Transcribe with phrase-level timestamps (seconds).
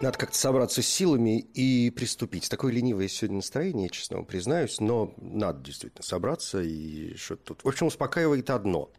[0.00, 2.48] Надо как-то собраться с силами и приступить.
[2.48, 7.64] Такое ленивое сегодня настроение, честно вам признаюсь, но надо действительно собраться и что-то тут.
[7.64, 8.90] В общем, успокаивает одно.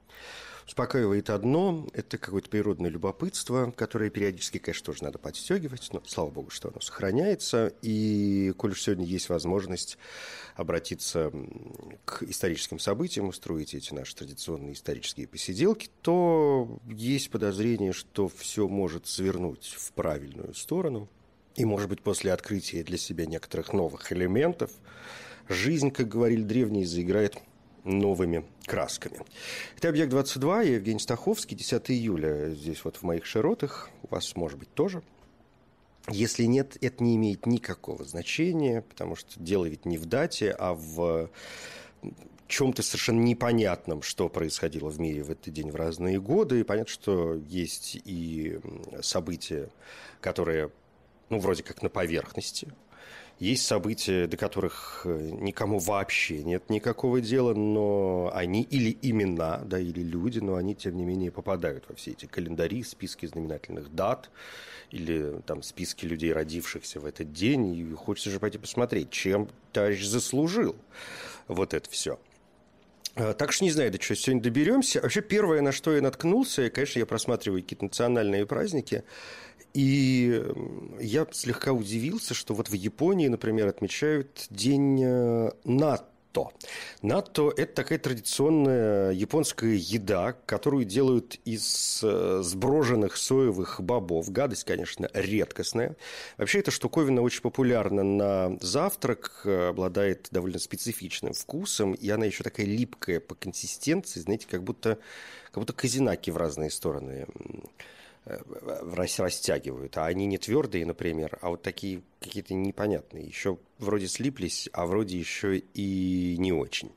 [0.71, 6.49] Успокаивает одно– это какое-то природное любопытство, которое периодически, конечно, тоже надо подстегивать, но слава богу,
[6.49, 7.73] что оно сохраняется.
[7.81, 9.97] И, коль уж сегодня есть возможность
[10.55, 11.30] обратиться
[12.05, 19.08] к историческим событиям, устроить эти наши традиционные исторические посиделки, то есть подозрение, что все может
[19.08, 21.09] свернуть в правильную сторону.
[21.58, 24.72] И, может быть, после открытия для себя некоторых новых элементов,
[25.49, 27.36] жизнь, как говорили древние, заиграет
[27.83, 29.19] новыми красками.
[29.77, 34.59] Это «Объект-22», я Евгений Стаховский, 10 июля здесь вот в моих широтах, у вас, может
[34.59, 35.01] быть, тоже.
[36.09, 40.73] Если нет, это не имеет никакого значения, потому что дело ведь не в дате, а
[40.73, 41.29] в
[42.47, 46.59] чем-то совершенно непонятном, что происходило в мире в этот день в разные годы.
[46.59, 48.59] И понятно, что есть и
[49.02, 49.69] события,
[50.19, 50.71] которые,
[51.29, 52.67] ну, вроде как на поверхности,
[53.42, 59.80] есть события, до которых э, никому вообще нет никакого дела, но они или имена, да,
[59.80, 64.30] или люди, но они, тем не менее, попадают во все эти календари, списки знаменательных дат
[64.92, 67.73] или там списки людей, родившихся в этот день.
[67.73, 70.76] И хочется же пойти посмотреть, чем товарищ заслужил
[71.48, 72.20] вот это все.
[73.16, 75.02] А, так что не знаю, до чего сегодня доберемся.
[75.02, 79.03] Вообще, первое, на что я наткнулся, конечно, я просматриваю какие-то национальные праздники,
[79.73, 80.44] и
[81.00, 86.05] я слегка удивился, что вот в Японии, например, отмечают День э, НАТО.
[87.02, 94.30] НАТО– это такая традиционная японская еда, которую делают из э, сброженных соевых бобов.
[94.30, 95.95] Гадость, конечно, редкостная.
[96.38, 102.65] Вообще, эта штуковина очень популярна на завтрак, обладает довольно специфичным вкусом, и она еще такая
[102.65, 104.99] липкая по консистенции, знаете, как будто,
[105.45, 107.27] как будто казинаки в разные стороны Э,
[108.26, 113.26] растягивают, а они не твердые, например, а вот такие какие-то непонятные.
[113.26, 116.92] Еще вроде слиплись, а вроде еще и не очень.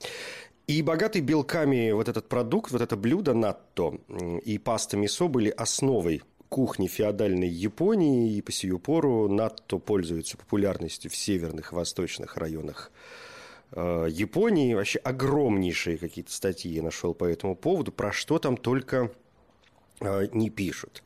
[0.66, 3.98] И богатый белками вот этот продукт, вот это блюдо натто
[4.44, 11.10] и паста мисо были основой кухни феодальной Японии, и по сию пору натто пользуется популярностью
[11.10, 12.92] в северных восточных районах
[13.72, 14.74] э, Японии.
[14.74, 19.23] Вообще огромнейшие какие-то статьи я нашел по этому поводу, про что там только Э,
[20.00, 21.02] не пишут.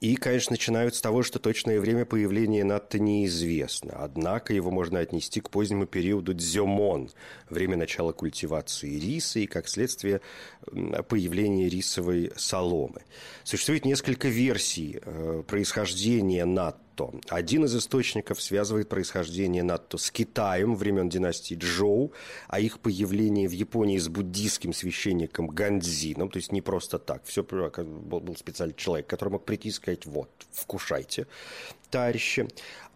[0.00, 3.96] И, конечно, начинают с того, что точное время появления НАТО неизвестно.
[3.96, 7.10] Однако его можно отнести к позднему периоду дзюмон,
[7.50, 10.20] время начала культивации риса и, как следствие,
[11.08, 13.02] появления рисовой соломы.
[13.42, 17.20] Существует несколько версий э, происхождения НАТО НАТО.
[17.28, 22.12] Один из источников связывает происхождение НАТО с Китаем времен династии Джоу,
[22.48, 27.22] а их появление в Японии с буддийским священником Гандзином, то есть не просто так.
[27.24, 31.26] Все был специальный человек, который мог прийти и сказать, вот, вкушайте,
[31.90, 32.48] товарищи.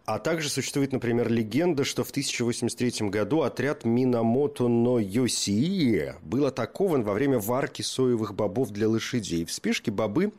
[0.05, 7.05] А также существует, например, легенда, что в 1083 году отряд Минамото но Йосии был атакован
[7.05, 9.45] во время варки соевых бобов для лошадей.
[9.45, 10.33] В спешке бобы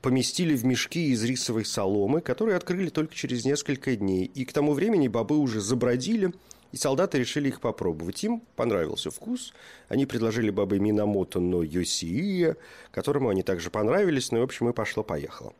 [0.00, 4.24] поместили в мешки из рисовой соломы, которые открыли только через несколько дней.
[4.24, 6.32] И к тому времени бобы уже забродили,
[6.72, 8.24] и солдаты решили их попробовать.
[8.24, 9.52] Им понравился вкус.
[9.88, 12.56] Они предложили бобы Минамото но Йосии,
[12.90, 14.32] которому они также понравились.
[14.32, 15.52] Ну и, в общем, и пошло-поехало.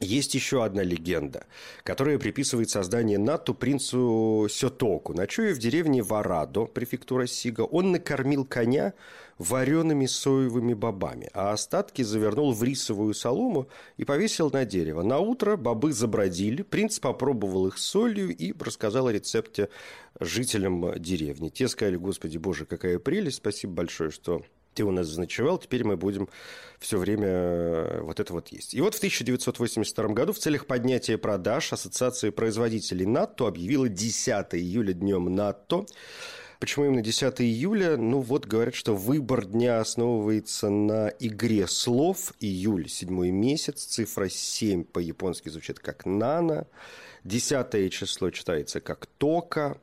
[0.00, 1.46] Есть еще одна легенда,
[1.84, 5.14] которая приписывает создание НАТО принцу Сётоку.
[5.14, 8.92] Ночуя в деревне Варадо, префектура Сига, он накормил коня
[9.38, 15.02] вареными соевыми бобами, а остатки завернул в рисовую солому и повесил на дерево.
[15.02, 19.68] На утро бобы забродили, принц попробовал их солью и рассказал о рецепте
[20.18, 21.50] жителям деревни.
[21.50, 24.42] Те сказали, господи боже, какая прелесть, спасибо большое, что
[24.74, 26.28] ты у нас заночевал, теперь мы будем
[26.78, 28.74] все время э, вот это вот есть.
[28.74, 34.92] И вот в 1982 году в целях поднятия продаж Ассоциация производителей НАТО объявила 10 июля
[34.92, 35.86] днем НАТО.
[36.60, 37.96] Почему именно 10 июля?
[37.96, 42.32] Ну вот говорят, что выбор дня основывается на игре слов.
[42.40, 46.66] Июль, седьмой месяц, цифра 7 по-японски звучит как «нана».
[47.22, 49.78] Десятое число читается как «тока».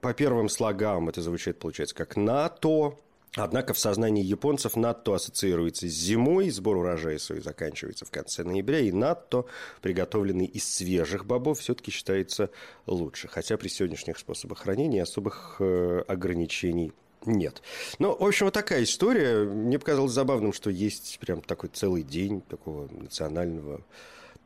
[0.00, 2.98] По первым слогам это звучит, получается, как «нато».
[3.34, 8.80] Однако в сознании японцев надто ассоциируется с зимой, сбор урожая свой заканчивается в конце ноября,
[8.80, 9.44] и надто,
[9.82, 12.50] приготовленный из свежих бобов, все-таки считается
[12.86, 13.28] лучше.
[13.28, 16.92] Хотя при сегодняшних способах хранения особых э, ограничений
[17.26, 17.62] нет.
[17.98, 19.44] Ну, в общем, вот такая история.
[19.44, 23.84] Мне показалось забавным, что есть прям такой целый день такого национального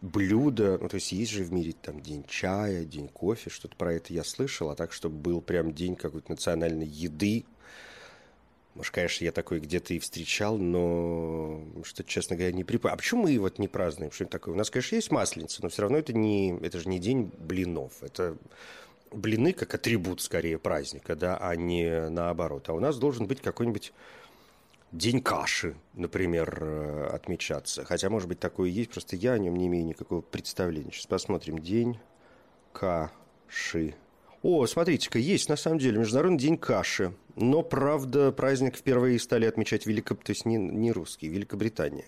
[0.00, 0.79] блюда.
[0.81, 4.12] Ну, то есть есть же в мире там день чая, день кофе, что-то про это
[4.12, 4.70] я слышал.
[4.70, 7.44] А так, чтобы был прям день какой-то национальной еды,
[8.74, 12.94] может, конечно, я такой где-то и встречал, но что, честно говоря, не припомню.
[12.94, 14.12] А почему мы вот не празднуем?
[14.12, 14.54] Что это такое?
[14.54, 18.02] У нас, конечно, есть масленица, но все равно это не, это же не день блинов.
[18.02, 18.36] Это
[19.10, 22.69] блины как атрибут скорее праздника, да, а не наоборот.
[22.69, 23.92] А у нас должен быть какой-нибудь
[24.90, 27.84] день каши, например, э, отмечаться.
[27.84, 30.92] Хотя, может быть, такое есть, просто я о нем не имею никакого представления.
[30.92, 31.58] Сейчас посмотрим.
[31.58, 31.98] День
[32.72, 33.94] каши.
[34.43, 37.15] О, смотрите-ка, есть на самом деле Международный день каши.
[37.37, 40.17] Но, правда, праздник впервые стали отмечать Велико...
[40.17, 42.06] то есть не, не русские, Великобритания.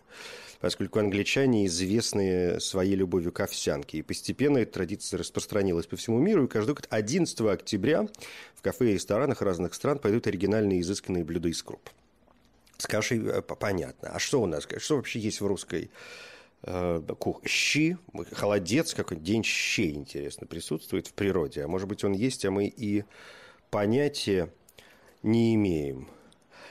[0.59, 3.99] Поскольку англичане известны своей любовью к овсянке.
[3.99, 6.45] И постепенно эта традиция распространилась по всему миру.
[6.45, 8.09] И каждый год 11 октября
[8.57, 11.89] в кафе и ресторанах разных стран пойдут оригинальные изысканные блюда из круп.
[12.79, 14.09] С кашей э, понятно.
[14.09, 14.67] А что у нас?
[14.79, 15.89] Что вообще есть в русской
[17.47, 17.97] щи,
[18.33, 21.63] холодец, какой день щей, интересно, присутствует в природе.
[21.63, 23.05] А может быть, он есть, а мы и
[23.71, 24.53] понятия
[25.23, 26.09] не имеем.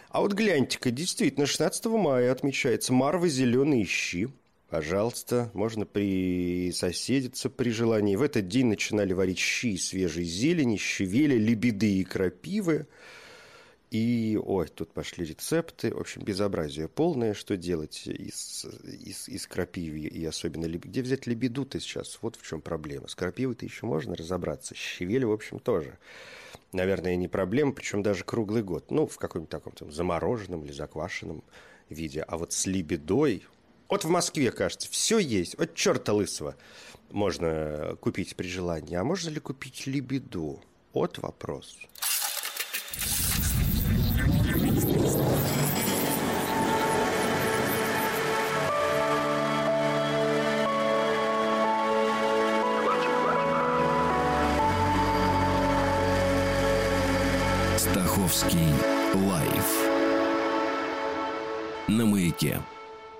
[0.09, 4.29] А вот гляньте-ка, действительно, 16 мая отмечается Марва зеленые щи.
[4.69, 8.15] Пожалуйста, можно присоседиться при желании.
[8.15, 12.87] В этот день начинали варить щи свежей зелени, щавеля, лебеды и крапивы–
[13.93, 15.93] и, ой, тут пошли рецепты.
[15.93, 17.35] В общем, безобразие полное.
[17.35, 20.65] Что делать из, из, из крапивы и особенно...
[20.65, 22.17] Где взять лебеду-то сейчас?
[22.23, 23.07] Вот в чем проблема.
[23.07, 24.73] С крапивой-то еще можно разобраться.
[24.73, 25.99] Щавель, в общем, тоже.
[26.71, 28.89] Наверное, не проблема, причем даже круглый год.
[28.89, 31.43] Ну, в каком-нибудь таком там замороженном или заквашенном
[31.87, 32.23] виде.
[32.23, 33.45] А вот с лебедой...
[33.89, 35.55] Вот в Москве, кажется, все есть.
[35.59, 36.55] Вот черта лысого
[37.11, 38.95] можно купить при желании.
[38.95, 40.63] А можно ли купить лебеду?
[40.93, 41.77] Вот вопрос.
[58.23, 58.73] Стаховский
[59.27, 59.89] лайф
[61.89, 62.61] на маяке.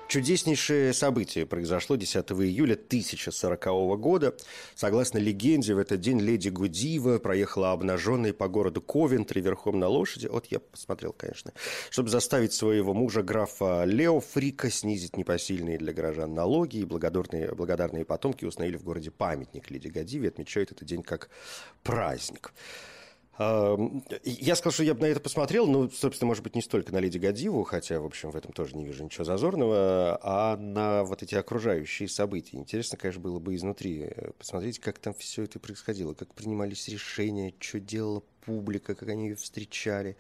[0.08, 3.66] Чудеснейшее событие произошло 10 июля 1040
[4.00, 4.34] года.
[4.76, 10.28] Согласно легенде, в этот день леди Гудива проехала обнаженной по городу Ковентри верхом на лошади.
[10.28, 11.52] Вот я посмотрел, конечно.
[11.90, 16.78] Чтобы заставить своего мужа, графа Лео Фрика, снизить непосильные для горожан налоги.
[16.78, 20.30] И благодарные, благодарные потомки установили в городе памятник леди Гудиве.
[20.30, 21.30] Отмечают этот день как
[21.82, 22.54] праздник.
[23.40, 27.00] Я сказал, что я бы на это посмотрел, ну, собственно, может быть, не столько на
[27.00, 31.24] Леди Гадиву, хотя, в общем, в этом тоже не вижу ничего зазорного, а на вот
[31.24, 32.58] эти окружающие события.
[32.58, 37.56] Интересно, конечно, было бы изнутри э, посмотреть, как там все это происходило, как принимались решения,
[37.60, 40.16] что делала публика, как они ее встречали,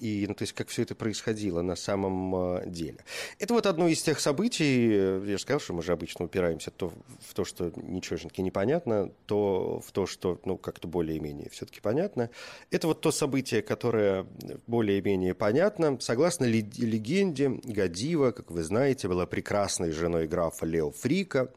[0.00, 2.98] и, ну, то есть, как все это происходило на самом а, деле.
[3.38, 6.70] Это вот одно из тех событий, э, я же сказал, что мы же обычно упираемся
[6.70, 12.30] то в то, что ничегошеньки непонятно, то в то, что, ну, как-то более-менее все-таки понятно.
[12.70, 14.26] Это вот то событие, которое
[14.66, 15.98] более-менее понятно.
[16.00, 21.52] Согласно легенде, Гадива, как вы знаете, была прекрасной женой графа Лео Фрика,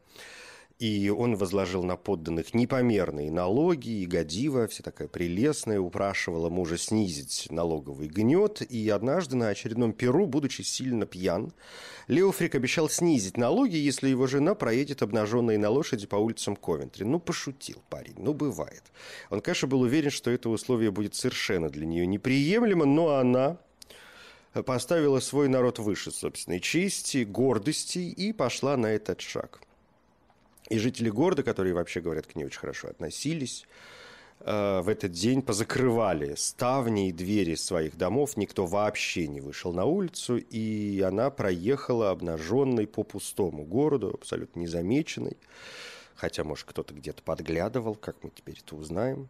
[0.78, 7.48] и он возложил на подданных непомерные налоги, и Гадива, вся такая прелестная, упрашивала мужа снизить
[7.50, 11.52] налоговый гнет, и однажды на очередном перу, будучи сильно пьян,
[12.06, 17.02] Леофрик обещал снизить налоги, если его жена проедет обнаженной на лошади по улицам Ковентри.
[17.02, 18.84] Ну, пошутил парень, ну, бывает.
[19.30, 23.58] Он, конечно, был уверен, что это условие будет совершенно для нее неприемлемо, но она
[24.64, 29.60] поставила свой народ выше собственной чести, гордости и пошла на этот шаг–
[30.68, 33.66] и жители города, которые вообще, говорят, к ней очень хорошо относились,
[34.40, 39.84] э, в этот день позакрывали ставни и двери своих домов, никто вообще не вышел на
[39.84, 45.36] улицу, и она проехала обнаженной по пустому городу, абсолютно незамеченной,
[46.14, 49.28] хотя, может, кто-то где-то подглядывал, как мы теперь это узнаем.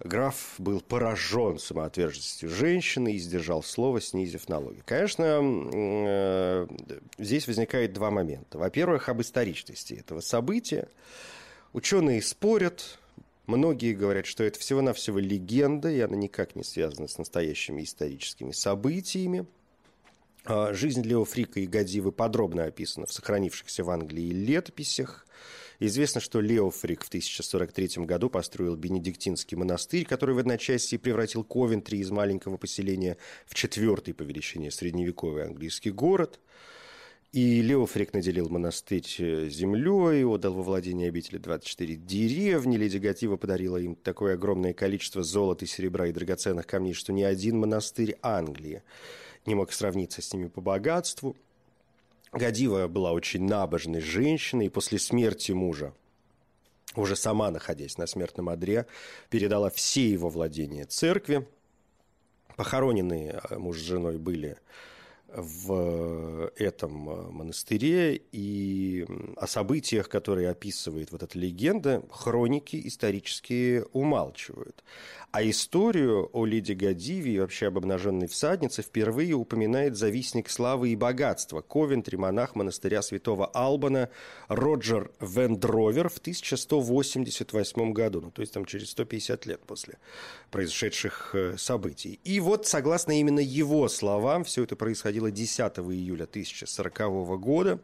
[0.00, 4.82] Граф был поражен самоотверженностью женщины и сдержал слово, снизив налоги.
[4.84, 5.40] Конечно,
[5.72, 6.66] э,
[7.18, 8.58] здесь возникает два момента.
[8.58, 10.88] Во-первых, об историчности этого события.
[11.72, 12.98] Ученые спорят,
[13.46, 19.46] Многие говорят, что это всего-навсего легенда, и она никак не связана с настоящими историческими событиями.
[20.46, 25.26] А жизнь Лео Фрика и Гадивы подробно описана в сохранившихся в Англии летописях.
[25.80, 32.10] Известно, что Леофрик в 1043 году построил Бенедиктинский монастырь, который в одночасье превратил Ковентри из
[32.10, 33.16] маленького поселения
[33.46, 36.40] в четвертый по величине средневековый английский город.
[37.34, 42.76] И Леофрик наделил монастырь э, землей, отдал во владение обители 24 деревни.
[42.76, 47.58] Леди Гатива подарила им такое огромное количество золота, серебра и драгоценных камней, что ни один
[47.58, 48.84] монастырь Англии
[49.46, 51.36] не мог сравниться с ними по богатству.
[52.34, 55.94] Гадива была очень набожной женщиной, и после смерти мужа,
[56.96, 58.86] уже сама находясь на смертном одре,
[59.30, 61.46] передала все его владения церкви.
[62.56, 64.56] Похороненные э, муж с женой были
[65.36, 74.84] в этом э, монастыре и о событиях, которые описывает вот эта легенда, хроники исторические умалчивают.
[75.34, 80.96] А историю о Леди Гадиве и вообще об обнаженной всаднице впервые упоминает завистник славы и
[80.96, 84.10] богатства, Ковентри, монах монастыря святого Албана
[84.46, 89.98] Роджер Вендровер в 1188 году, ну то есть там через 150 лет после
[90.52, 92.20] произошедших э, событий.
[92.22, 97.80] И вот, согласно именно его словам, все это происходило 10 июля 1040 года,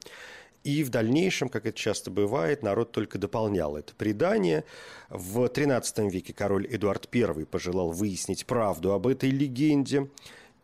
[0.62, 4.64] и в дальнейшем, как это часто бывает, народ только дополнял это предание.
[5.09, 10.09] В XIII веке король Эдуард I пожелал выяснить правду об этой легенде.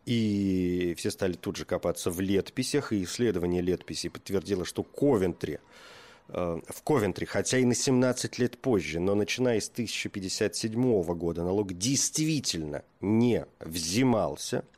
[0.05, 5.59] И все стали тут же копаться в летписях, и исследование летписей подтвердило, что Ковентри,
[6.29, 11.73] э, в Ковентри, хотя и на 17 лет позже, но начиная с 1057 года налог
[11.73, 14.63] действительно не взимался–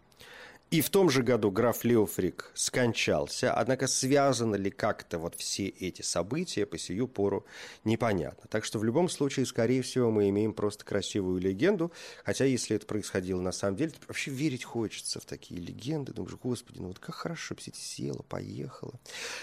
[0.71, 6.01] и в том же году граф Леофрик скончался, однако связаны ли как-то вот все эти
[6.01, 7.45] события по сию пору
[7.83, 8.47] непонятно.
[8.49, 11.91] Так что в любом случае, скорее всего, мы имеем просто красивую легенду,
[12.23, 16.13] хотя если это происходило на самом деле, то вообще верить хочется в такие легенды.
[16.13, 18.93] Думаешь, господи, ну вот как хорошо, психи села, поехала.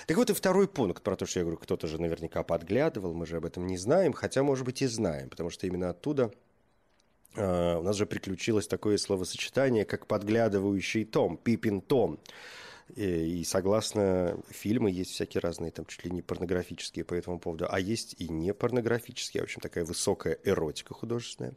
[0.06, 3.26] Так вот и второй пункт про то, что я говорю, кто-то же наверняка подглядывал, мы
[3.26, 6.30] же об этом не знаем, хотя, может быть, и знаем, потому что именно оттуда
[7.36, 12.18] у нас же приключилось такое словосочетание, как подглядывающий том, пипин том.
[12.94, 17.66] И, и согласно фильмы есть всякие разные, там чуть ли не порнографические по этому поводу,
[17.68, 21.54] а есть и не порнографические, в общем, такая высокая эротика художественная.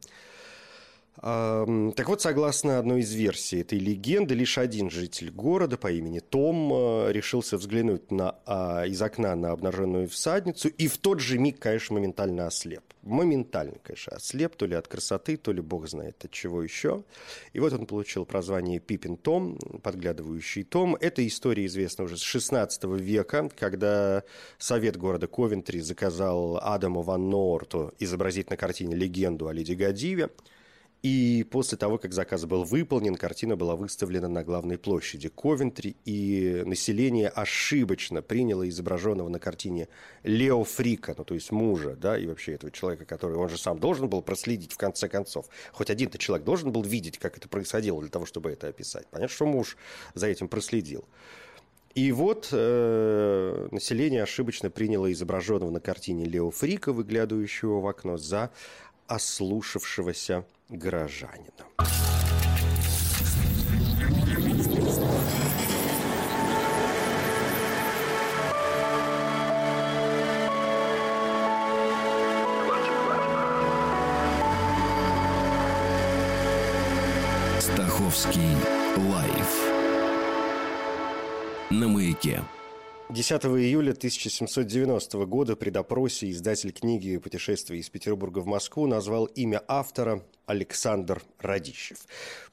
[1.22, 6.72] Так вот, согласно одной из версий этой легенды, лишь один житель города по имени Том
[6.72, 11.60] э, решился взглянуть на, а, из окна на обнаженную всадницу и в тот же миг,
[11.60, 12.84] конечно, моментально ослеп.
[13.02, 17.04] Моментально, конечно, ослеп, то ли от красоты, то ли бог знает от чего еще.
[17.52, 20.96] И вот он получил прозвание Пипин Том, подглядывающий Том.
[20.96, 24.24] Эта история известна уже с 16 века, когда
[24.58, 30.30] совет города Ковентри заказал Адаму Ван Норту изобразить на картине легенду о Леди Гадиве.
[31.02, 36.62] И после того, как заказ был выполнен, картина была выставлена на главной площади Ковентри, и
[36.66, 39.88] население ошибочно приняло изображенного на картине
[40.24, 43.80] Лео Фрика, ну то есть мужа, да, и вообще этого человека, который он же сам
[43.80, 45.48] должен был проследить в конце концов.
[45.72, 49.08] Хоть один-то человек должен был видеть, как это происходило для того, чтобы это описать.
[49.08, 49.78] Понятно, что муж
[50.16, 51.06] за этим проследил.
[51.96, 58.52] И вот э, население ошибочно приняло изображенного на картине Лео Фрика, выглядывающего в окно, за
[59.10, 61.66] ослушавшегося горожанина.
[77.60, 78.56] Стаховский
[78.96, 79.80] лайф
[81.72, 82.44] на маяке.
[83.12, 89.64] 10 июля 1790 года при допросе издатель книги «Путешествие из Петербурга в Москву» назвал имя
[89.68, 91.98] автора Александр Радищев.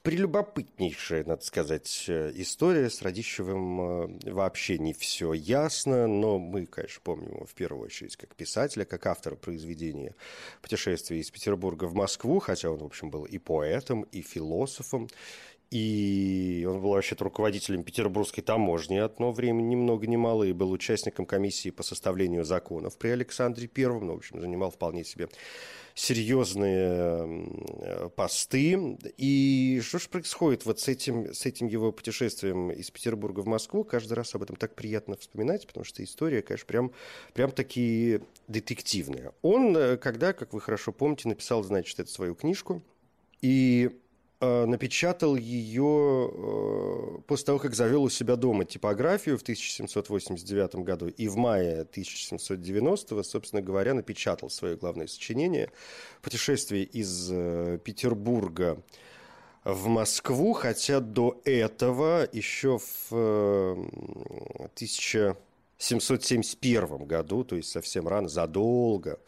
[0.00, 2.88] Прелюбопытнейшая, надо сказать, история.
[2.88, 8.16] С Радищевым э, вообще не все ясно, но мы, конечно, помним его в первую очередь
[8.16, 10.14] как писателя, как автора произведения
[10.62, 15.08] «Путешествие из Петербурга в Москву», хотя он, в общем, был и поэтом, и философом,
[15.70, 20.70] и он был вообще руководителем Петербургской таможни одно время, ни много ни мало, и был
[20.70, 24.06] участником комиссии по составлению законов при Александре Первом.
[24.06, 25.28] Ну, в общем, занимал вполне себе
[25.94, 27.48] серьезные
[28.14, 28.96] посты.
[29.16, 33.82] И что же происходит вот с этим, с этим его путешествием из Петербурга в Москву?
[33.82, 36.92] Каждый раз об этом так приятно вспоминать, потому что история, конечно, прям,
[37.34, 39.32] прям таки детективная.
[39.42, 42.82] Он, э, когда, как вы хорошо помните, написал, значит, эту свою книжку,
[43.40, 43.90] и
[44.40, 51.28] напечатал ее э, после того, как завел у себя дома типографию в 1789 году и
[51.28, 55.70] в мае 1790, собственно говоря, напечатал свое главное сочинение.
[56.20, 58.82] «Путешествие из э, Петербурга
[59.64, 63.12] в Москву», хотя до этого еще в
[64.74, 65.36] 1000
[65.76, 69.20] 1771 году, то есть совсем рано, задолго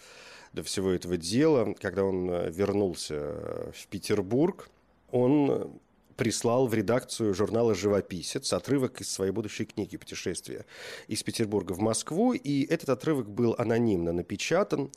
[0.54, 4.70] до всего этого дела, когда он э, вернулся э, в Петербург,
[5.10, 5.80] он
[6.16, 10.66] прислал в редакцию журнала «Живописец» отрывок из своей будущей книги «Путешествие
[11.06, 14.90] из Петербурга в Москву», и этот отрывок был анонимно напечатан.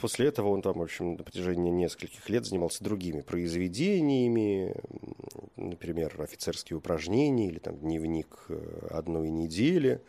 [0.00, 4.74] После этого он там, в общем, на протяжении нескольких лет занимался другими произведениями,
[5.56, 10.02] например, офицерские упражнения или там дневник э, одной недели.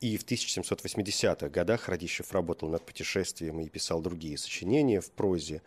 [0.00, 5.62] И в 1780-х годах Радищев работал над путешествием и писал другие сочинения в прозе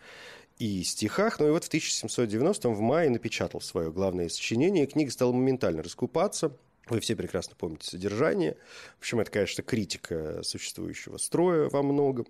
[0.61, 1.39] и стихах.
[1.39, 4.85] Ну и вот в 1790-м в мае напечатал свое главное сочинение.
[4.85, 6.55] Книга стала моментально раскупаться.
[6.87, 8.57] Вы все прекрасно помните содержание.
[8.97, 12.27] В общем, это, конечно, критика существующего строя во многом,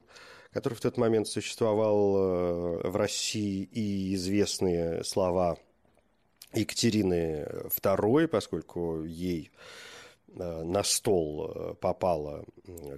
[0.54, 5.58] который в тот момент существовал э, в России, и известные слова
[6.54, 7.48] Екатерины
[7.82, 9.52] II, поскольку ей
[10.38, 12.46] Э, на стол э, попала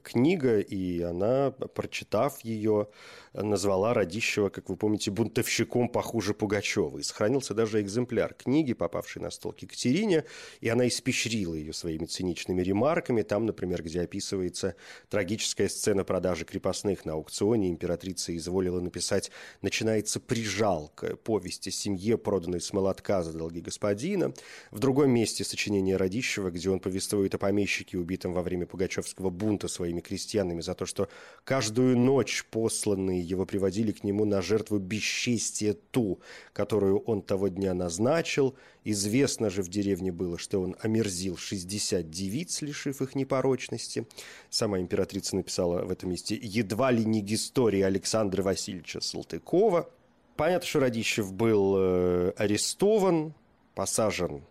[0.04, 2.88] книга, и она, прочитав ее,
[3.34, 7.00] назвала Радищева, как вы помните, бунтовщиком похуже Пугачева.
[7.00, 10.26] И сохранился даже экземпляр книги, попавший на стол к Екатерине,
[10.62, 13.24] и она испещрила ее своими циничными ремарками.
[13.24, 14.76] Там, например, где описывается
[15.10, 22.72] трагическая сцена продажи крепостных на аукционе, императрица изволила написать «Начинается прижалка повести семье, проданной с
[22.74, 24.34] молотка за долги господина».
[24.72, 29.68] В другом месте сочинения Радищева, где он повествует о помещике, убитом во время Пугачевского бунта
[29.68, 31.10] своими крестьянами, за то, что
[31.44, 36.20] каждую ночь посланные его приводили к нему на жертву бесчестия ту,
[36.54, 38.56] которую он того дня назначил.
[38.84, 44.08] Известно же в деревне было, что он омерзил 60 девиц, лишив их непорочности.
[44.50, 49.90] Сама императрица написала в этом месте «Едва ли не история Александра Васильевича Салтыкова».
[50.36, 53.34] Понятно, что Радищев был э, арестован,
[53.76, 54.44] посажен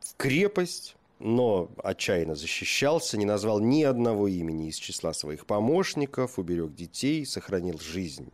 [0.00, 6.74] в крепость, но отчаянно защищался, не назвал ни одного имени из числа своих помощников, уберег
[6.74, 8.32] детей, сохранил жизнь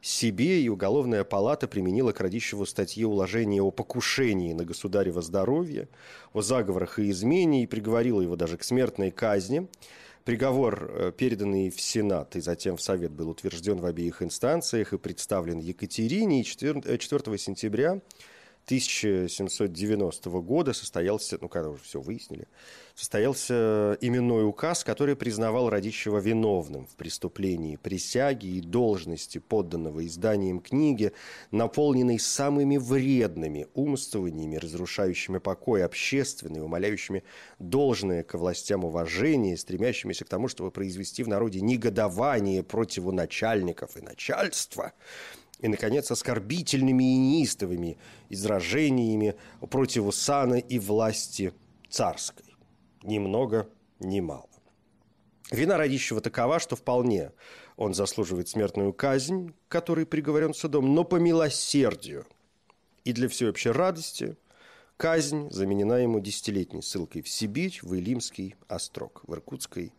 [0.00, 5.88] себе, и уголовная палата применила к Радищеву статье уложения о покушении на государево здоровье,
[6.32, 9.66] о заговорах и измене, и приговорила его даже к смертной казни.
[10.24, 14.98] Приговор, э, переданный в Сенат и затем в Совет, был утвержден в обеих инстанциях и
[14.98, 16.42] представлен Екатерине.
[16.42, 18.00] И 4, 4 э, сентября
[18.68, 22.48] 1790 года состоялся, ну, когда уже все выяснили,
[22.94, 31.12] состоялся именной указ, который признавал Радищева виновным в преступлении присяги и должности подданного изданием книги,
[31.50, 37.24] наполненной самыми вредными умствованиями, разрушающими покой общественный, умоляющими
[37.58, 44.02] должное к властям уважение, стремящимися к тому, чтобы произвести в народе негодование против начальников и
[44.02, 44.92] начальства–
[45.60, 49.34] и, наконец, оскорбительными и неистовыми изражениями
[49.70, 51.52] против сана и власти
[51.88, 52.56] царской.
[53.02, 53.68] Ни много,
[54.00, 54.48] ни мало.
[55.50, 57.32] Вина Радищева такова, что вполне
[57.76, 62.26] он заслуживает смертную казнь, который приговорен судом, но по милосердию
[63.04, 64.36] и для всеобщей радости
[64.96, 69.92] казнь заменена ему десятилетней ссылкой в Сибирь, в Илимский острог, в Иркутской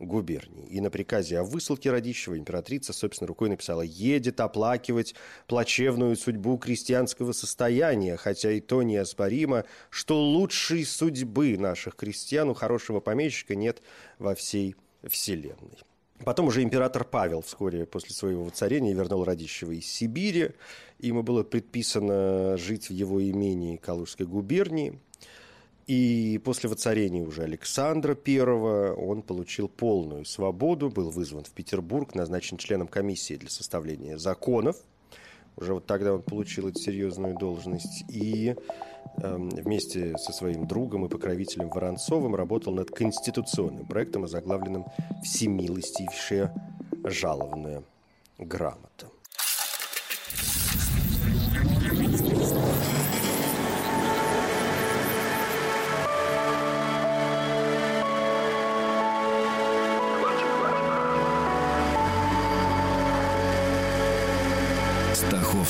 [0.00, 0.66] губернии.
[0.66, 5.14] И на приказе о высылке Радищева императрица собственно рукой написала «едет оплакивать
[5.46, 13.00] плачевную судьбу крестьянского состояния, хотя и то неоспоримо, что лучшей судьбы наших крестьян у хорошего
[13.00, 13.82] помещика нет
[14.18, 15.78] во всей вселенной».
[16.24, 20.50] Потом уже император Павел вскоре после своего воцарения вернул Радищева из Сибири.
[20.98, 24.98] Ему было предписано жить в его имении Калужской губернии–
[25.90, 32.58] и после воцарения уже Александра I он получил полную свободу, был вызван в Петербург, назначен
[32.58, 34.76] членом комиссии для составления законов.
[35.56, 38.04] Уже вот тогда он получил эту серьезную должность.
[38.08, 38.54] И
[39.16, 44.84] э, вместе со своим другом и покровителем Воронцовым работал над конституционным проектом, озаглавленным
[45.24, 46.54] «Всемилостивейшая
[47.02, 47.82] жалованная
[48.38, 49.08] грамота».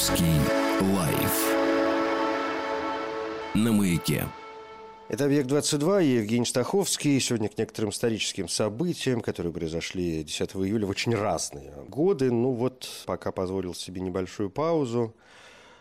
[0.00, 0.40] Стаховский
[0.96, 1.54] лайф
[3.54, 4.26] на маяке.
[5.10, 7.20] Это «Объект-22», я Евгений Стаховский.
[7.20, 12.32] Сегодня к некоторым историческим событиям, которые произошли 10 июля в очень разные годы.
[12.32, 15.14] Ну вот, пока позволил себе небольшую паузу,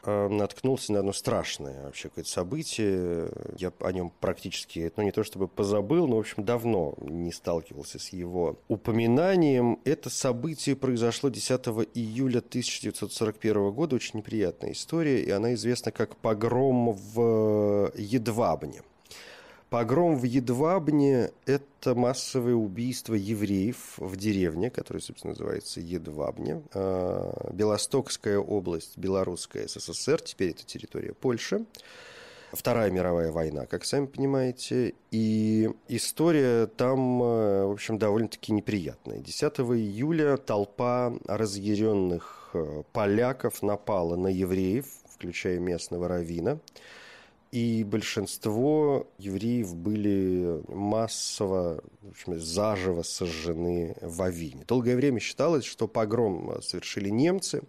[0.05, 3.29] наткнулся на одно страшное вообще какое-то событие.
[3.57, 7.99] Я о нем практически, ну не то чтобы позабыл, но, в общем, давно не сталкивался
[7.99, 9.79] с его упоминанием.
[9.85, 11.51] Это событие произошло 10
[11.93, 13.95] июля 1941 года.
[13.95, 18.83] Очень неприятная история, и она известна как погром в Едвабне.
[19.69, 26.63] Погром в Едвабне– это массовое убийство евреев в деревне, которая, собственно, называется Едвабне.
[26.73, 31.65] А, Белостокская область, Белорусская СССР, теперь это территория Польши.
[32.51, 34.95] Вторая мировая война, как сами понимаете.
[35.11, 39.19] И история там, э, в общем, довольно-таки неприятная.
[39.19, 46.57] 10 июля толпа разъяренных э, поляков напала на евреев, включая местного равина.
[47.51, 54.65] И большинство евреев были массово, в общем, заживо сожжены в Авине.
[54.67, 57.63] Долгое время считалось, что погром совершили немцы.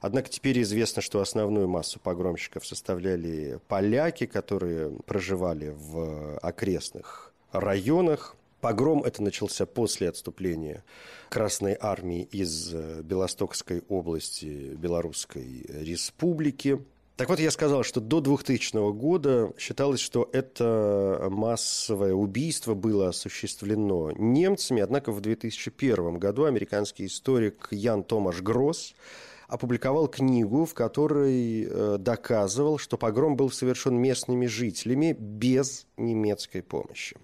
[0.00, 8.34] Однако теперь известно, что основную массу погромщиков составляли поляки, которые проживали в окрестных районах.
[8.60, 10.84] Погром это начался после отступления
[11.28, 16.80] Красной Армии из Белостокской области Белорусской Республики.
[17.16, 24.12] Так вот, я сказал, что до 2000 года считалось, что это массовое убийство было осуществлено
[24.12, 28.94] немцами, однако в 2001 году американский историк Ян Томаш Гросс
[29.52, 37.16] опубликовал книгу, в которой э, доказывал, что погром был совершен местными жителями без немецкой помощи.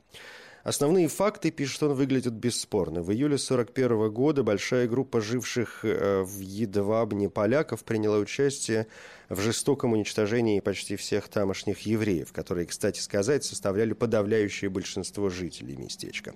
[0.65, 3.03] Основные факты, пишет он, выглядят бесспорно.
[3.03, 8.89] В июле 1941 года большая группа живших э, в Едвабне поляков приняла участие
[9.29, 16.35] в жестоком уничтожении почти всех тамошних евреев, которые, кстати сказать, составляли подавляющее большинство жителей местечка.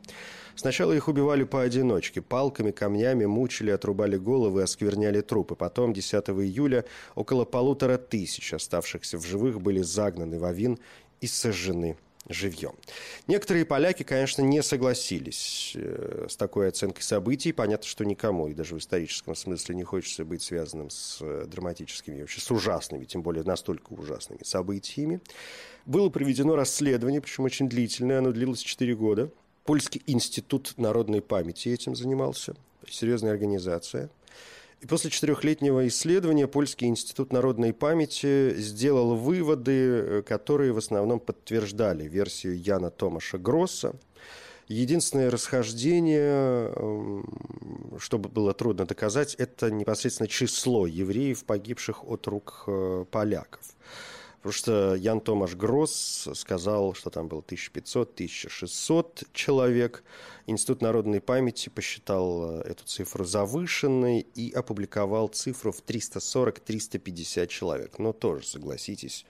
[0.54, 5.56] Сначала их убивали поодиночке, палками, камнями, мучили, отрубали головы, оскверняли трупы.
[5.56, 10.78] Потом, 10 июля, около полутора тысяч оставшихся в живых были загнаны в Авин
[11.20, 11.96] и сожжены
[12.28, 12.74] живьем.
[13.26, 17.52] Некоторые поляки, конечно, не согласились э, с такой оценкой событий.
[17.52, 22.20] Понятно, что никому, и даже в историческом смысле, не хочется быть связанным с э, драматическими,
[22.20, 25.20] вообще с ужасными, тем более настолько ужасными событиями.
[25.86, 29.30] Было проведено расследование, причем очень длительное, оно длилось 4 года.
[29.64, 32.54] Польский институт народной памяти этим занимался,
[32.88, 34.10] серьезная организация–
[34.88, 42.60] после четырехлетнего исследования Польский институт народной памяти сделал выводы, э, которые в основном подтверждали версию
[42.60, 43.94] Яна Томаша Гросса.
[44.68, 53.04] Единственное расхождение, эм, что было трудно доказать, это непосредственно число евреев, погибших от рук э,
[53.10, 53.62] поляков.
[54.38, 60.02] Потому что Ян Томаш Гросс сказал, что там было 1500-1600 человек.
[60.46, 67.98] Институт народной памяти посчитал э, эту цифру завышенной и опубликовал цифру в 340-350 человек.
[67.98, 69.24] Но тоже, согласитесь,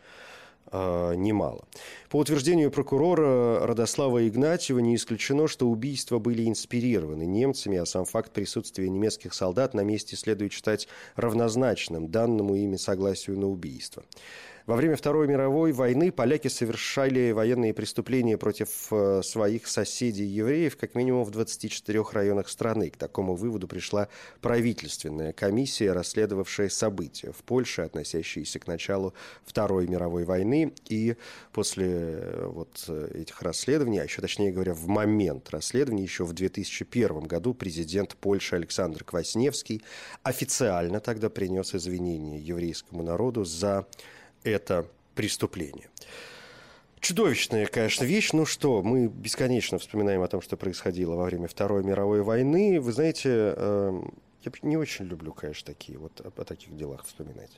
[0.70, 1.66] э, немало.
[2.08, 8.32] По утверждению прокурора Радослава Игнатьева не исключено, что убийства были инспирированы немцами, а сам факт
[8.32, 14.02] присутствия немецких солдат на месте следует считать равнозначным данному ими согласию на убийство.
[14.66, 21.24] Во время Второй мировой войны поляки совершали военные преступления против э, своих соседей-евреев как минимум
[21.24, 22.90] в 24 районах страны.
[22.90, 24.06] К такому выводу пришла
[24.40, 30.72] правительственная комиссия, расследовавшая события в Польше, относящиеся к началу Второй мировой войны.
[30.88, 31.16] И
[31.52, 36.34] после э, вот э, этих расследований, а еще точнее говоря, в момент расследования, еще в
[36.34, 39.82] 2001 году президент Польши Александр Квасневский
[40.22, 43.88] официально тогда принес извинения еврейскому народу за
[44.44, 45.88] это преступление.
[47.00, 48.32] Чудовищная, конечно, вещь.
[48.32, 52.80] Ну что, мы бесконечно вспоминаем о том, что происходило во время Второй мировой войны.
[52.80, 57.50] Вы знаете, эм, я не очень люблю, конечно, такие вот о таких делах вспоминать.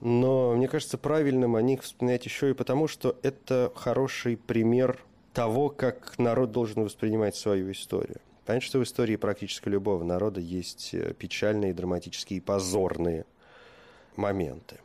[0.00, 5.00] Но мне кажется правильным о них вспоминать еще и потому, что это хороший пример
[5.34, 8.20] того, как народ должен воспринимать свою историю.
[8.44, 13.26] Понятно, что в истории практически любого народа есть э, печальные, драматические, позорные
[14.16, 14.78] моменты.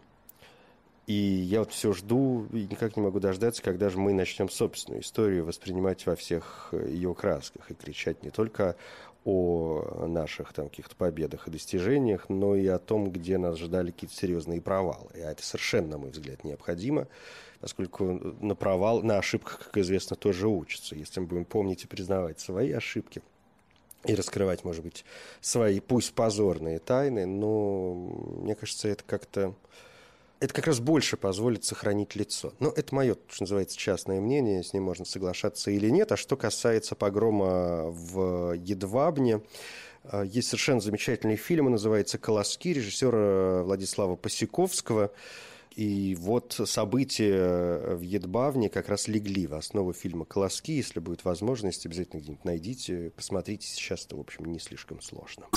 [1.05, 5.01] И я вот все жду и никак не могу дождаться, когда же мы начнем собственную
[5.01, 8.77] историю воспринимать во всех э, ее красках и кричать не только
[9.25, 14.15] о наших там каких-то победах и достижениях, но и о том, где нас ждали какие-то
[14.15, 15.11] серьезные провалы.
[15.15, 17.07] А это совершенно, на мой взгляд, необходимо,
[17.61, 18.05] поскольку
[18.41, 20.95] на провал, на ошибках, как известно, тоже учатся.
[20.95, 23.21] Если мы будем помнить и признавать свои ошибки,
[24.05, 25.05] и раскрывать, может быть,
[25.39, 29.55] свои, пусть позорные тайны, но мне кажется, это как-то
[30.43, 32.53] это как раз больше позволит сохранить лицо.
[32.59, 36.11] Но это мое, что называется, частное мнение, с ним можно соглашаться или нет.
[36.11, 39.41] А что касается погрома в Едвабне,
[40.03, 45.11] э, есть совершенно замечательный фильм, называется «Колоски» режиссера Владислава Посяковского.
[45.77, 50.73] И вот события в Едбавне как раз легли в основу фильма «Колоски».
[50.73, 53.65] Если будет возможность, обязательно где-нибудь найдите, посмотрите.
[53.67, 55.47] Сейчас это, в общем, не слишком сложно.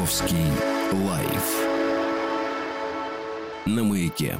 [0.00, 0.46] Стаховский
[1.06, 1.66] лайф
[3.66, 4.38] на маяке.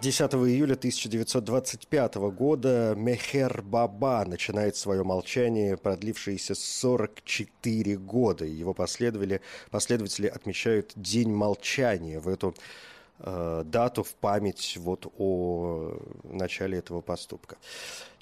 [0.00, 8.46] 10 июля 1925 года Мехер Баба начинает свое молчание, продлившееся 44 года.
[8.46, 12.54] Его последователи, последователи отмечают День молчания в эту
[13.18, 17.58] э, дату в память вот о начале этого поступка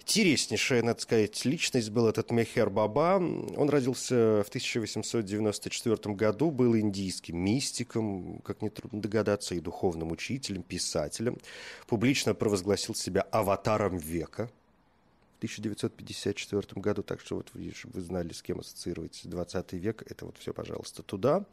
[0.08, 3.20] интереснейшая, надо сказать, личность был этот Мехер Баба.
[3.56, 11.36] Он родился в 1894 году, был индийским мистиком, как нетрудно догадаться, и духовным учителем, писателем.
[11.86, 14.50] Публично провозгласил себя аватаром века–
[15.38, 20.37] 1954 году, так что вот вы, вы знали, с кем ассоциируете 20 век, это вот
[20.38, 21.44] все, пожалуйста, туда.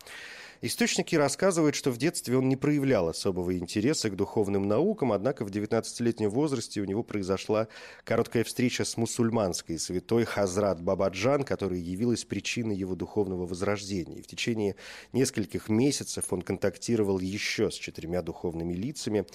[0.61, 5.49] Источники рассказывают, что в детстве он не проявлял особого интереса к духовным наукам, однако в
[5.49, 7.67] 19-летнем возрасте у него произошла
[8.03, 14.17] короткая встреча с мусульманской святой Хазрат Бабаджан, которая явилась причиной его духовного возрождения.
[14.17, 14.75] И в течение
[15.13, 19.25] нескольких месяцев он контактировал еще с четырьмя духовными лицами,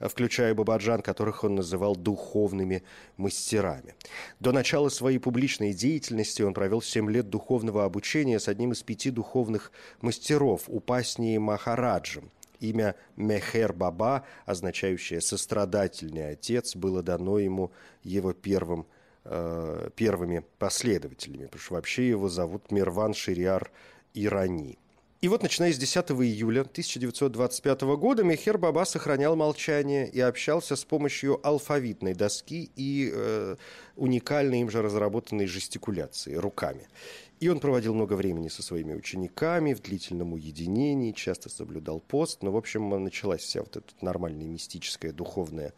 [0.00, 2.82] включая Бабаджан, которых он называл духовными
[3.16, 3.94] мастерами.
[4.38, 9.10] До начала своей публичной деятельности он провел 7 лет духовного обучения с одним из пяти
[9.10, 12.30] духовных мастеров, Упаснии Махараджем.
[12.60, 18.86] Имя Мехер Баба, означающее «сострадательный отец», было дано ему его первым,
[19.24, 23.70] э, первыми последователями, потому что вообще его зовут Мирван Шириар
[24.12, 24.78] Ирани.
[25.20, 30.84] И вот, начиная с 10 июля 1925 года, Мехер Баба сохранял молчание и общался с
[30.86, 33.56] помощью алфавитной доски и э,
[33.96, 36.88] уникальной им же разработанной жестикуляции руками.
[37.38, 42.42] И он проводил много времени со своими учениками в длительном уединении, часто соблюдал пост.
[42.42, 45.74] Но, в общем, началась вся вот эта нормальная мистическая духовная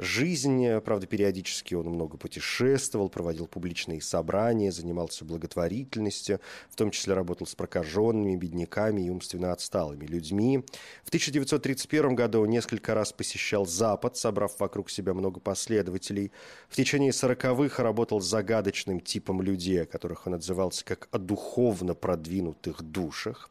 [0.00, 0.80] жизнь.
[0.80, 7.54] Правда, периодически он много путешествовал, проводил публичные собрания, занимался благотворительностью, в том числе работал с
[7.54, 10.64] прокаженными, бедняками и умственно отсталыми людьми.
[11.04, 16.32] В 1931 году он несколько раз посещал Запад, собрав вокруг себя много последователей.
[16.68, 21.94] В течение сороковых работал с загадочным типом людей, о которых он отзывался как о духовно
[21.94, 23.50] продвинутых душах.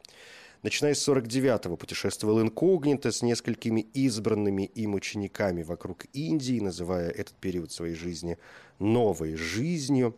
[0.62, 7.72] Начиная с 49-го путешествовал инкогнито с несколькими избранными им учениками вокруг Индии, называя этот период
[7.72, 8.36] своей жизни
[8.78, 10.14] «новой жизнью».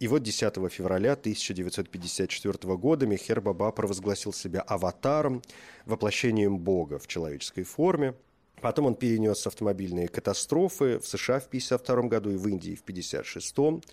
[0.00, 5.40] И вот 10 февраля 1954 года Мехер Баба провозгласил себя аватаром,
[5.86, 8.14] воплощением Бога в человеческой форме.
[8.60, 13.84] Потом он перенес автомобильные катастрофы в США в 1952 году и в Индии в 1956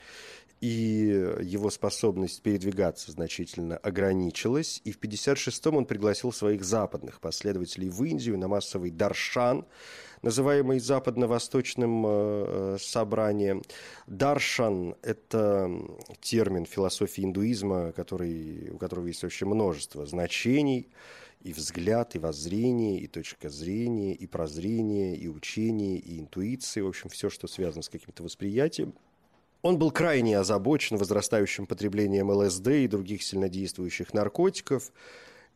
[0.63, 4.79] и его способность передвигаться значительно ограничилась.
[4.85, 9.65] И в 1956-м он пригласил своих западных последователей в Индию на массовый даршан,
[10.21, 13.61] называемый западно-восточным э, собранием.
[14.07, 15.69] Даршан– это
[16.21, 20.87] термин философии индуизма, который, у которого есть очень множество значений–
[21.41, 27.09] и взгляд, и воззрение, и точка зрения, и прозрение, и учение, и интуиция, в общем,
[27.09, 28.93] все, что связано с каким-то восприятием–
[29.63, 34.91] он был крайне озабочен возрастающим потреблением ЛСД и других сильнодействующих наркотиков.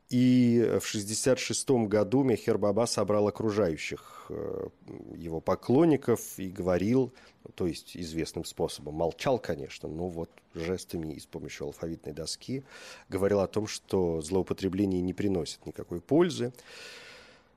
[0.10, 4.70] И в 1966 году Мехер Баба собрал окружающих э,
[5.18, 7.14] его поклонников и говорил,
[7.56, 12.64] то есть известным способом, молчал, конечно, но вот жестами и с помощью алфавитной доски,
[13.10, 16.54] говорил о том, что злоупотребление не приносит никакой пользы.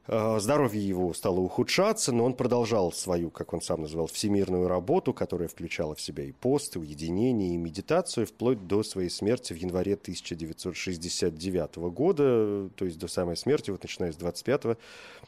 [0.07, 5.13] Э, здоровье его стало ухудшаться, но он продолжал свою, как он сам называл, всемирную работу,
[5.13, 9.57] которая включала в себя и пост, и уединение, и медитацию, вплоть до своей смерти в
[9.57, 14.79] январе 1969 года, то есть до самой смерти, вот начиная с 25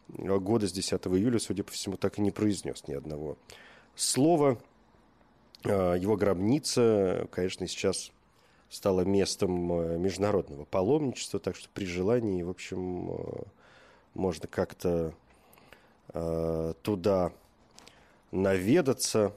[0.08, 3.36] года, с 10 июля, судя по всему, так и не произнес ни одного
[3.94, 4.58] слова.
[5.64, 8.10] Э, его гробница, конечно, сейчас
[8.70, 13.10] стала местом э, международного паломничества, так что при желании, в общем,
[14.14, 15.14] можно как-то
[16.12, 17.32] э, туда
[18.30, 19.32] наведаться.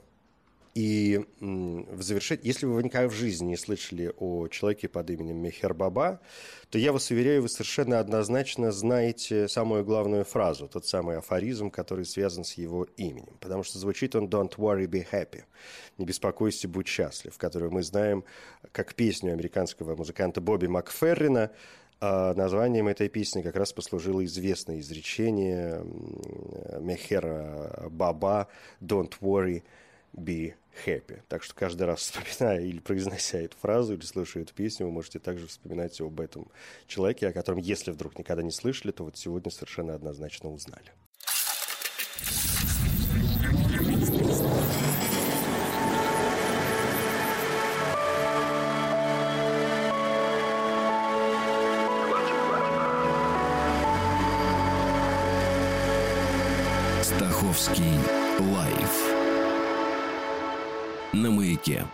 [0.74, 5.72] И в завершение, если вы никогда в жизни не слышали о человеке под именем Мехер
[5.72, 6.20] Баба,
[6.68, 12.04] то я вас уверяю, вы совершенно однозначно знаете самую главную фразу, тот самый афоризм, который
[12.04, 13.38] связан с его именем.
[13.40, 15.44] Потому что звучит он «Don't worry, be happy»–
[15.96, 18.22] «Не беспокойся, будь счастлив», которую мы знаем
[18.72, 21.52] как песню американского музыканта Бобби Макферрина,
[21.98, 25.82] а названием этой песни как раз послужило известное изречение
[26.78, 28.48] Мехера Баба
[28.82, 29.62] «Don't worry,
[30.14, 30.54] be
[30.84, 31.22] happy».
[31.28, 35.18] Так что каждый раз вспоминая или произнося эту фразу, или слушая эту песню, вы можете
[35.18, 36.48] также вспоминать об этом
[36.86, 40.92] человеке, о котором, если вдруг никогда не слышали, то вот сегодня совершенно однозначно узнали.
[57.16, 57.98] Стаховский
[58.38, 59.14] лайф
[61.14, 61.86] на маяке.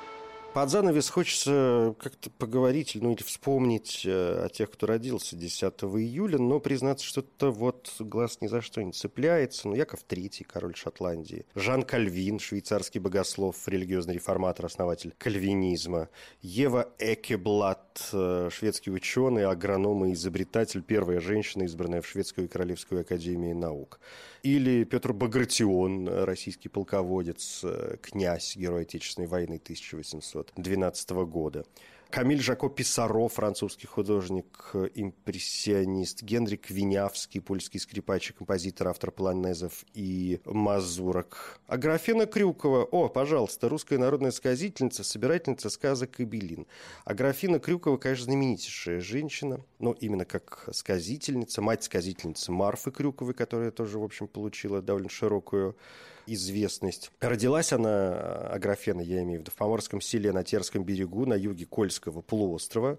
[0.53, 6.39] Под занавес хочется как-то поговорить, ну или вспомнить э, о тех, кто родился 10 июля,
[6.39, 9.69] но признаться, что-то вот глаз ни за что не цепляется.
[9.69, 16.09] Ну, Яков III, король Шотландии, Жан Кальвин, швейцарский богослов, религиозный реформатор, основатель кальвинизма,
[16.43, 23.57] Ева Экеблат, э, шведский ученый, агроном и изобретатель, первая женщина, избранная в Шведскую Королевскую Академию
[23.57, 24.01] наук.
[24.43, 31.65] Или Петр Багратион, российский полководец, э, князь, герой Отечественной войны 1812 года.
[32.13, 40.39] Камиль Жако Писаро, французский художник, импрессионист, Генрик Винявский, польский скрипач и композитор, автор полонезов и
[40.45, 41.59] мазурок.
[41.69, 46.67] Аграфена Крюкова, о, пожалуйста, русская народная сказительница, собирательница сказок и белин.
[47.07, 53.99] Аграфена Крюкова, конечно, знаменитейшая женщина, но именно как сказительница, мать сказительницы Марфы Крюковой, которая тоже,
[53.99, 55.79] в общем, получила довольно широкую
[56.27, 57.11] известность.
[57.21, 61.67] Родилась она, Аграфена, я имею в виду, в Поморском селе на Терском берегу, на юге
[61.67, 62.99] Кольского полуострова.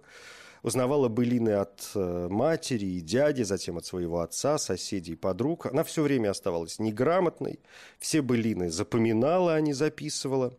[0.63, 5.65] Узнавала былины от э, матери и дяди, затем от своего отца, соседей подруг.
[5.65, 7.59] Она все время оставалась неграмотной,
[7.99, 10.53] все былины запоминала, а не записывала.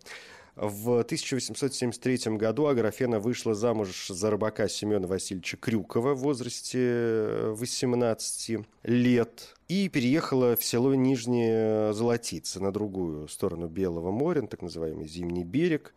[0.57, 8.59] В 1873 году Аграфена вышла замуж за рыбака Семена Васильевича Крюкова в возрасте 18 э,
[8.85, 15.07] лет и переехала в село Нижнее Золотице на другую сторону Белого моря, на так называемый
[15.07, 15.95] Зимний берег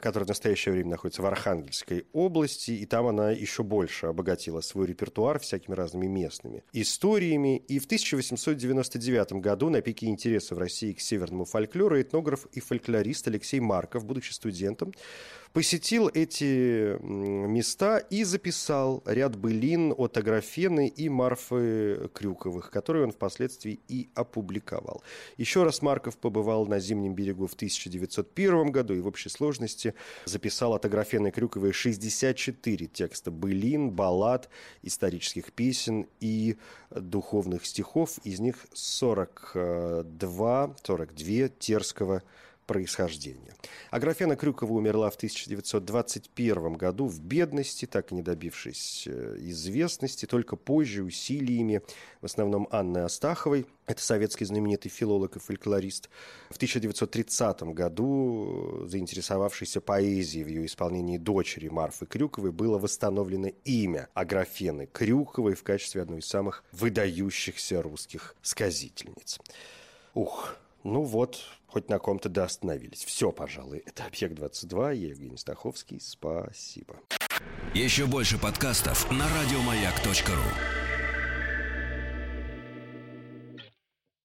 [0.00, 4.86] который в настоящее время находится в Архангельской области, и там она еще больше обогатила свой
[4.86, 7.58] репертуар всякими разными местными историями.
[7.68, 13.28] И в 1899 году на пике интереса в России к северному фольклору этнограф и фольклорист
[13.28, 14.92] Алексей Марков, будучи студентом,
[15.52, 23.80] посетил эти места и записал ряд былин от Аграфены и Марфы Крюковых, которые он впоследствии
[23.88, 25.02] и опубликовал.
[25.36, 30.74] Еще раз Марков побывал на Зимнем берегу в 1901 году и в общей сложности записал
[30.74, 34.48] от Аграфены Крюковой 64 текста былин, баллад,
[34.82, 36.56] исторических песен и
[36.90, 38.18] духовных стихов.
[38.24, 42.22] Из них 42, 42 терского
[42.70, 43.52] происхождения.
[43.90, 50.54] Аграфена Крюкова умерла в 1921 году в бедности, так и не добившись э, известности, только
[50.54, 51.82] позже усилиями,
[52.20, 56.10] в основном Анны Астаховой, это советский знаменитый филолог и фольклорист,
[56.48, 64.86] в 1930 году, заинтересовавшийся поэзией в ее исполнении дочери Марфы Крюковой, было восстановлено имя Аграфены
[64.86, 69.40] Крюковой в качестве одной из самых выдающихся русских сказительниц.
[70.14, 70.54] Ух,
[70.84, 73.04] ну вот, хоть на ком-то да остановились.
[73.04, 73.82] Все, пожалуй.
[73.86, 74.94] Это «Объект-22».
[74.96, 76.00] Я Евгений Стаховский.
[76.00, 76.96] Спасибо.
[77.74, 80.89] Еще больше подкастов на радиомаяк.ру